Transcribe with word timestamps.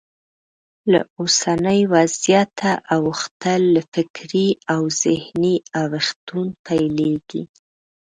له 0.91 0.99
اوسني 1.19 1.79
وضعیته 1.93 2.71
اوښتل 2.95 3.61
له 3.75 3.81
فکري 3.93 4.47
او 4.73 4.81
ذهني 5.01 5.55
اوښتون 5.81 6.47
پیلېږي. 6.65 7.43